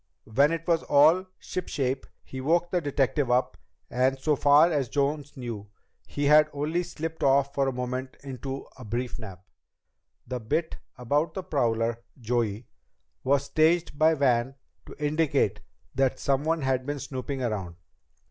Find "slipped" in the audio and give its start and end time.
6.81-7.21